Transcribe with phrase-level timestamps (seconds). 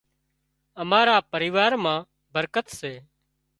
[0.81, 2.01] امارا پريوا مان
[2.33, 2.93] برڪت سي